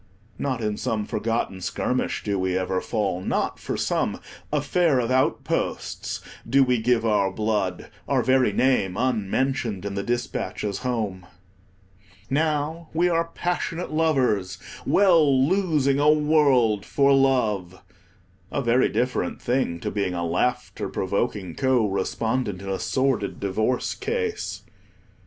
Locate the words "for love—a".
16.83-18.61